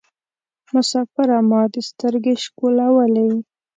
مسافره 0.73 1.37
ما 1.49 1.61
دي 1.71 1.81
سترګي 1.89 2.35
شکولولې 2.43 3.27